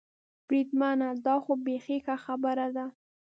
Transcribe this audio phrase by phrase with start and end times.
[0.47, 2.85] بریدمنه، دا خو بېخي ښه خبره ده.